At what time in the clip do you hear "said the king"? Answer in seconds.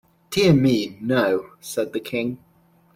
1.61-2.39